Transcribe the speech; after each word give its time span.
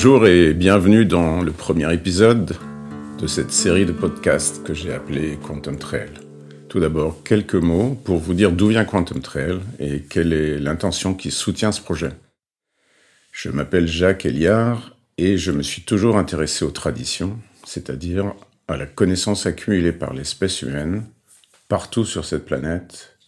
Bonjour 0.00 0.28
et 0.28 0.54
bienvenue 0.54 1.04
dans 1.04 1.42
le 1.42 1.50
premier 1.50 1.92
épisode 1.92 2.56
de 3.18 3.26
cette 3.26 3.50
série 3.50 3.84
de 3.84 3.90
podcasts 3.90 4.62
que 4.62 4.72
j'ai 4.72 4.94
appelé 4.94 5.36
Quantum 5.44 5.76
Trail. 5.76 6.10
Tout 6.68 6.78
d'abord, 6.78 7.24
quelques 7.24 7.56
mots 7.56 8.00
pour 8.04 8.18
vous 8.18 8.32
dire 8.32 8.52
d'où 8.52 8.68
vient 8.68 8.84
Quantum 8.84 9.20
Trail 9.20 9.58
et 9.80 10.02
quelle 10.02 10.32
est 10.32 10.60
l'intention 10.60 11.14
qui 11.14 11.32
soutient 11.32 11.72
ce 11.72 11.80
projet. 11.80 12.12
Je 13.32 13.48
m'appelle 13.48 13.88
Jacques 13.88 14.24
Eliard 14.24 14.94
et 15.16 15.36
je 15.36 15.50
me 15.50 15.64
suis 15.64 15.82
toujours 15.82 16.16
intéressé 16.16 16.64
aux 16.64 16.70
traditions, 16.70 17.36
c'est-à-dire 17.64 18.34
à 18.68 18.76
la 18.76 18.86
connaissance 18.86 19.46
accumulée 19.46 19.90
par 19.90 20.14
l'espèce 20.14 20.62
humaine 20.62 21.06
partout 21.66 22.04
sur 22.04 22.24
cette 22.24 22.44
planète, 22.44 23.18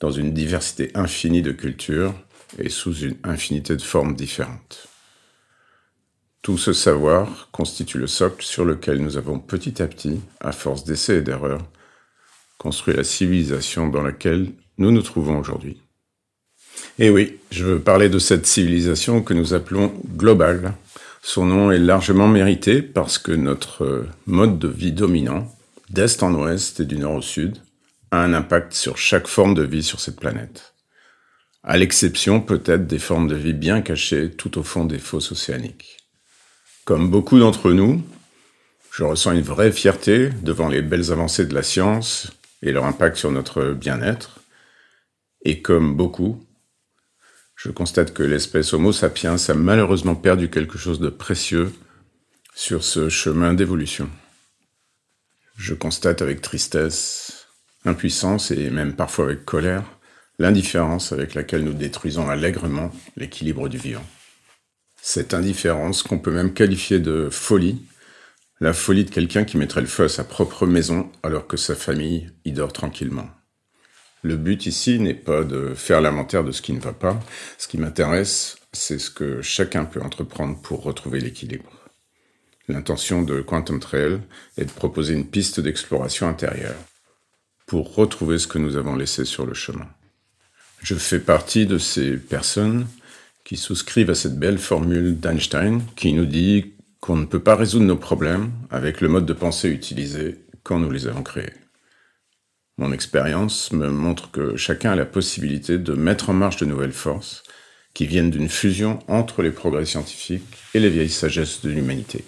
dans 0.00 0.10
une 0.10 0.34
diversité 0.34 0.90
infinie 0.94 1.42
de 1.42 1.52
cultures 1.52 2.12
et 2.58 2.70
sous 2.70 3.02
une 3.02 3.14
infinité 3.22 3.76
de 3.76 3.82
formes 3.82 4.16
différentes. 4.16 4.87
Tout 6.48 6.56
ce 6.56 6.72
savoir 6.72 7.50
constitue 7.52 7.98
le 7.98 8.06
socle 8.06 8.42
sur 8.42 8.64
lequel 8.64 9.02
nous 9.02 9.18
avons 9.18 9.38
petit 9.38 9.82
à 9.82 9.86
petit, 9.86 10.18
à 10.40 10.50
force 10.52 10.82
d'essais 10.82 11.18
et 11.18 11.20
d'erreurs, 11.20 11.60
construit 12.56 12.96
la 12.96 13.04
civilisation 13.04 13.88
dans 13.88 14.02
laquelle 14.02 14.52
nous 14.78 14.90
nous 14.90 15.02
trouvons 15.02 15.38
aujourd'hui. 15.38 15.82
Et 16.98 17.10
oui, 17.10 17.36
je 17.50 17.66
veux 17.66 17.80
parler 17.80 18.08
de 18.08 18.18
cette 18.18 18.46
civilisation 18.46 19.22
que 19.22 19.34
nous 19.34 19.52
appelons 19.52 19.92
globale. 20.16 20.72
Son 21.20 21.44
nom 21.44 21.70
est 21.70 21.78
largement 21.78 22.28
mérité 22.28 22.80
parce 22.80 23.18
que 23.18 23.32
notre 23.32 24.06
mode 24.24 24.58
de 24.58 24.68
vie 24.68 24.92
dominant, 24.92 25.54
d'est 25.90 26.22
en 26.22 26.32
ouest 26.32 26.80
et 26.80 26.86
du 26.86 26.96
nord 26.96 27.16
au 27.16 27.22
sud, 27.22 27.58
a 28.10 28.22
un 28.22 28.32
impact 28.32 28.72
sur 28.72 28.96
chaque 28.96 29.26
forme 29.26 29.52
de 29.52 29.64
vie 29.64 29.82
sur 29.82 30.00
cette 30.00 30.18
planète. 30.18 30.72
À 31.62 31.76
l'exception 31.76 32.40
peut-être 32.40 32.86
des 32.86 32.98
formes 32.98 33.28
de 33.28 33.36
vie 33.36 33.52
bien 33.52 33.82
cachées 33.82 34.30
tout 34.30 34.58
au 34.58 34.62
fond 34.62 34.86
des 34.86 34.98
fosses 34.98 35.30
océaniques. 35.30 36.07
Comme 36.88 37.10
beaucoup 37.10 37.38
d'entre 37.38 37.70
nous, 37.70 38.02
je 38.92 39.04
ressens 39.04 39.32
une 39.32 39.42
vraie 39.42 39.72
fierté 39.72 40.30
devant 40.40 40.68
les 40.68 40.80
belles 40.80 41.12
avancées 41.12 41.44
de 41.44 41.52
la 41.52 41.62
science 41.62 42.32
et 42.62 42.72
leur 42.72 42.86
impact 42.86 43.18
sur 43.18 43.30
notre 43.30 43.74
bien-être. 43.74 44.40
Et 45.42 45.60
comme 45.60 45.94
beaucoup, 45.98 46.42
je 47.56 47.68
constate 47.70 48.14
que 48.14 48.22
l'espèce 48.22 48.72
Homo 48.72 48.94
sapiens 48.94 49.36
a 49.36 49.52
malheureusement 49.52 50.14
perdu 50.14 50.48
quelque 50.48 50.78
chose 50.78 50.98
de 50.98 51.10
précieux 51.10 51.74
sur 52.54 52.82
ce 52.82 53.10
chemin 53.10 53.52
d'évolution. 53.52 54.08
Je 55.58 55.74
constate 55.74 56.22
avec 56.22 56.40
tristesse, 56.40 57.48
impuissance 57.84 58.50
et 58.50 58.70
même 58.70 58.96
parfois 58.96 59.26
avec 59.26 59.44
colère 59.44 59.84
l'indifférence 60.38 61.12
avec 61.12 61.34
laquelle 61.34 61.64
nous 61.64 61.74
détruisons 61.74 62.30
allègrement 62.30 62.90
l'équilibre 63.18 63.68
du 63.68 63.76
vivant. 63.76 64.06
Cette 65.00 65.34
indifférence 65.34 66.02
qu'on 66.02 66.18
peut 66.18 66.32
même 66.32 66.52
qualifier 66.52 66.98
de 66.98 67.28
folie, 67.30 67.82
la 68.60 68.72
folie 68.72 69.04
de 69.04 69.10
quelqu'un 69.10 69.44
qui 69.44 69.56
mettrait 69.56 69.80
le 69.80 69.86
feu 69.86 70.04
à 70.04 70.08
sa 70.08 70.24
propre 70.24 70.66
maison 70.66 71.10
alors 71.22 71.46
que 71.46 71.56
sa 71.56 71.74
famille 71.74 72.30
y 72.44 72.52
dort 72.52 72.72
tranquillement. 72.72 73.28
Le 74.22 74.36
but 74.36 74.66
ici 74.66 74.98
n'est 74.98 75.14
pas 75.14 75.44
de 75.44 75.74
faire 75.74 76.00
l'inventaire 76.00 76.42
de 76.42 76.50
ce 76.50 76.60
qui 76.60 76.72
ne 76.72 76.80
va 76.80 76.92
pas, 76.92 77.20
ce 77.56 77.68
qui 77.68 77.78
m'intéresse, 77.78 78.56
c'est 78.72 78.98
ce 78.98 79.10
que 79.10 79.42
chacun 79.42 79.84
peut 79.84 80.02
entreprendre 80.02 80.60
pour 80.60 80.82
retrouver 80.82 81.20
l'équilibre. 81.20 81.70
L'intention 82.66 83.22
de 83.22 83.40
Quantum 83.40 83.80
Trail 83.80 84.20
est 84.58 84.64
de 84.64 84.70
proposer 84.70 85.14
une 85.14 85.26
piste 85.26 85.60
d'exploration 85.60 86.28
intérieure 86.28 86.76
pour 87.66 87.94
retrouver 87.94 88.38
ce 88.38 88.48
que 88.48 88.58
nous 88.58 88.76
avons 88.76 88.96
laissé 88.96 89.24
sur 89.24 89.46
le 89.46 89.54
chemin. 89.54 89.88
Je 90.82 90.94
fais 90.94 91.20
partie 91.20 91.66
de 91.66 91.78
ces 91.78 92.16
personnes 92.16 92.86
qui 93.48 93.56
souscrivent 93.56 94.10
à 94.10 94.14
cette 94.14 94.38
belle 94.38 94.58
formule 94.58 95.18
d'Einstein 95.18 95.80
qui 95.96 96.12
nous 96.12 96.26
dit 96.26 96.74
qu'on 97.00 97.16
ne 97.16 97.24
peut 97.24 97.40
pas 97.40 97.56
résoudre 97.56 97.86
nos 97.86 97.96
problèmes 97.96 98.50
avec 98.68 99.00
le 99.00 99.08
mode 99.08 99.24
de 99.24 99.32
pensée 99.32 99.70
utilisé 99.70 100.44
quand 100.64 100.78
nous 100.78 100.90
les 100.90 101.06
avons 101.06 101.22
créés. 101.22 101.54
Mon 102.76 102.92
expérience 102.92 103.72
me 103.72 103.88
montre 103.88 104.30
que 104.30 104.54
chacun 104.58 104.90
a 104.90 104.96
la 104.96 105.06
possibilité 105.06 105.78
de 105.78 105.94
mettre 105.94 106.28
en 106.28 106.34
marche 106.34 106.58
de 106.58 106.66
nouvelles 106.66 106.92
forces 106.92 107.42
qui 107.94 108.06
viennent 108.06 108.30
d'une 108.30 108.50
fusion 108.50 108.98
entre 109.08 109.40
les 109.40 109.50
progrès 109.50 109.86
scientifiques 109.86 110.44
et 110.74 110.78
les 110.78 110.90
vieilles 110.90 111.08
sagesses 111.08 111.62
de 111.62 111.70
l'humanité. 111.70 112.26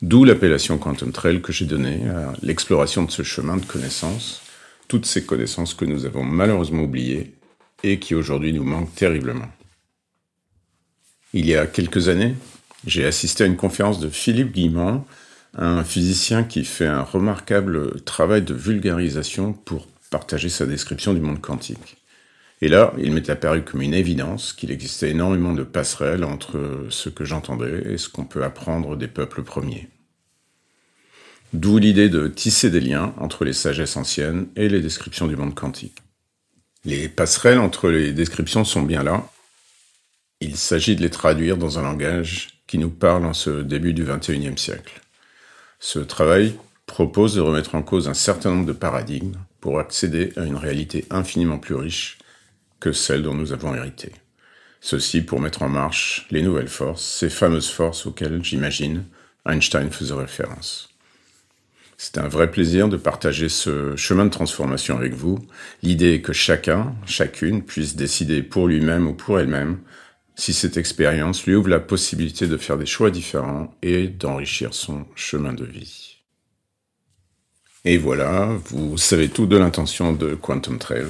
D'où 0.00 0.24
l'appellation 0.24 0.76
Quantum 0.76 1.12
Trail 1.12 1.40
que 1.40 1.52
j'ai 1.52 1.66
donnée 1.66 2.08
à 2.08 2.32
l'exploration 2.42 3.04
de 3.04 3.12
ce 3.12 3.22
chemin 3.22 3.58
de 3.58 3.64
connaissances, 3.64 4.42
toutes 4.88 5.06
ces 5.06 5.24
connaissances 5.24 5.74
que 5.74 5.84
nous 5.84 6.04
avons 6.04 6.24
malheureusement 6.24 6.82
oubliées 6.82 7.36
et 7.84 8.00
qui 8.00 8.16
aujourd'hui 8.16 8.52
nous 8.52 8.64
manquent 8.64 8.96
terriblement. 8.96 9.46
Il 11.34 11.46
y 11.46 11.56
a 11.56 11.66
quelques 11.66 12.08
années, 12.08 12.34
j'ai 12.86 13.06
assisté 13.06 13.44
à 13.44 13.46
une 13.46 13.56
conférence 13.56 14.00
de 14.00 14.10
Philippe 14.10 14.52
Guimand, 14.52 15.06
un 15.56 15.82
physicien 15.82 16.44
qui 16.44 16.64
fait 16.64 16.86
un 16.86 17.02
remarquable 17.02 18.02
travail 18.02 18.42
de 18.42 18.52
vulgarisation 18.52 19.52
pour 19.52 19.86
partager 20.10 20.50
sa 20.50 20.66
description 20.66 21.14
du 21.14 21.20
monde 21.20 21.40
quantique. 21.40 21.96
Et 22.60 22.68
là, 22.68 22.92
il 22.98 23.12
m'est 23.12 23.30
apparu 23.30 23.62
comme 23.62 23.82
une 23.82 23.94
évidence 23.94 24.52
qu'il 24.52 24.70
existait 24.70 25.10
énormément 25.10 25.52
de 25.52 25.64
passerelles 25.64 26.22
entre 26.22 26.86
ce 26.90 27.08
que 27.08 27.24
j'entendais 27.24 27.92
et 27.92 27.98
ce 27.98 28.08
qu'on 28.08 28.24
peut 28.24 28.44
apprendre 28.44 28.96
des 28.96 29.08
peuples 29.08 29.42
premiers. 29.42 29.88
D'où 31.54 31.78
l'idée 31.78 32.08
de 32.08 32.28
tisser 32.28 32.70
des 32.70 32.80
liens 32.80 33.14
entre 33.18 33.44
les 33.44 33.52
sagesses 33.52 33.96
anciennes 33.96 34.48
et 34.54 34.68
les 34.68 34.80
descriptions 34.80 35.26
du 35.26 35.36
monde 35.36 35.54
quantique. 35.54 35.98
Les 36.84 37.08
passerelles 37.08 37.58
entre 37.58 37.88
les 37.88 38.12
descriptions 38.12 38.64
sont 38.64 38.82
bien 38.82 39.02
là, 39.02 39.28
il 40.42 40.56
s'agit 40.56 40.96
de 40.96 41.02
les 41.02 41.10
traduire 41.10 41.56
dans 41.56 41.78
un 41.78 41.82
langage 41.82 42.48
qui 42.66 42.78
nous 42.78 42.90
parle 42.90 43.24
en 43.26 43.32
ce 43.32 43.62
début 43.62 43.92
du 43.92 44.04
XXIe 44.04 44.56
siècle. 44.56 45.00
Ce 45.78 45.98
travail 45.98 46.54
propose 46.86 47.34
de 47.34 47.40
remettre 47.40 47.74
en 47.74 47.82
cause 47.82 48.08
un 48.08 48.14
certain 48.14 48.50
nombre 48.50 48.66
de 48.66 48.72
paradigmes 48.72 49.36
pour 49.60 49.78
accéder 49.78 50.32
à 50.36 50.44
une 50.44 50.56
réalité 50.56 51.06
infiniment 51.10 51.58
plus 51.58 51.74
riche 51.74 52.18
que 52.80 52.92
celle 52.92 53.22
dont 53.22 53.34
nous 53.34 53.52
avons 53.52 53.74
hérité. 53.74 54.12
Ceci 54.80 55.20
pour 55.20 55.40
mettre 55.40 55.62
en 55.62 55.68
marche 55.68 56.26
les 56.30 56.42
nouvelles 56.42 56.68
forces, 56.68 57.04
ces 57.04 57.30
fameuses 57.30 57.70
forces 57.70 58.06
auxquelles, 58.06 58.44
j'imagine, 58.44 59.04
Einstein 59.46 59.90
faisait 59.90 60.14
référence. 60.14 60.88
C'est 61.96 62.18
un 62.18 62.26
vrai 62.26 62.50
plaisir 62.50 62.88
de 62.88 62.96
partager 62.96 63.48
ce 63.48 63.94
chemin 63.94 64.24
de 64.24 64.30
transformation 64.30 64.96
avec 64.96 65.14
vous. 65.14 65.38
L'idée 65.84 66.14
est 66.14 66.20
que 66.20 66.32
chacun, 66.32 66.96
chacune 67.06 67.62
puisse 67.62 67.94
décider 67.94 68.42
pour 68.42 68.66
lui-même 68.66 69.06
ou 69.06 69.14
pour 69.14 69.38
elle-même 69.38 69.78
si 70.34 70.52
cette 70.52 70.76
expérience 70.76 71.44
lui 71.44 71.54
ouvre 71.54 71.68
la 71.68 71.80
possibilité 71.80 72.46
de 72.46 72.56
faire 72.56 72.78
des 72.78 72.86
choix 72.86 73.10
différents 73.10 73.74
et 73.82 74.08
d'enrichir 74.08 74.74
son 74.74 75.04
chemin 75.14 75.52
de 75.52 75.64
vie. 75.64 76.16
Et 77.84 77.98
voilà, 77.98 78.58
vous 78.66 78.96
savez 78.96 79.28
tout 79.28 79.46
de 79.46 79.56
l'intention 79.56 80.12
de 80.12 80.34
Quantum 80.34 80.78
Trail, 80.78 81.06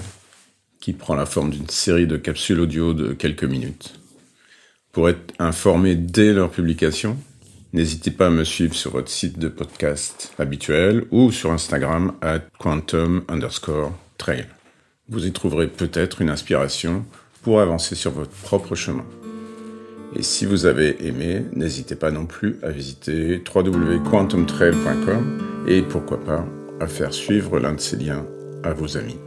qui 0.80 0.92
prend 0.92 1.14
la 1.14 1.26
forme 1.26 1.50
d'une 1.50 1.68
série 1.68 2.06
de 2.06 2.16
capsules 2.16 2.60
audio 2.60 2.94
de 2.94 3.12
quelques 3.12 3.44
minutes. 3.44 4.00
Pour 4.90 5.08
être 5.08 5.34
informé 5.38 5.94
dès 5.94 6.32
leur 6.32 6.50
publication, 6.50 7.18
n'hésitez 7.72 8.10
pas 8.10 8.26
à 8.26 8.30
me 8.30 8.44
suivre 8.44 8.74
sur 8.74 8.90
votre 8.90 9.10
site 9.10 9.38
de 9.38 9.48
podcast 9.48 10.32
habituel 10.38 11.04
ou 11.10 11.30
sur 11.30 11.52
Instagram 11.52 12.14
à 12.22 12.38
quantum 12.58 13.22
underscore 13.28 13.92
trail. 14.18 14.46
Vous 15.08 15.26
y 15.26 15.32
trouverez 15.32 15.68
peut-être 15.68 16.22
une 16.22 16.30
inspiration 16.30 17.04
pour 17.42 17.60
avancer 17.60 17.94
sur 17.94 18.12
votre 18.12 18.30
propre 18.30 18.74
chemin. 18.74 19.04
Et 20.14 20.22
si 20.22 20.46
vous 20.46 20.66
avez 20.66 21.06
aimé, 21.06 21.46
n'hésitez 21.54 21.96
pas 21.96 22.10
non 22.10 22.26
plus 22.26 22.58
à 22.62 22.70
visiter 22.70 23.42
www.quantumtrail.com 23.54 25.64
et 25.66 25.80
pourquoi 25.82 26.22
pas 26.22 26.44
à 26.80 26.86
faire 26.86 27.14
suivre 27.14 27.58
l'un 27.58 27.72
de 27.74 27.80
ces 27.80 27.96
liens 27.96 28.26
à 28.62 28.72
vos 28.72 28.96
amis. 28.96 29.18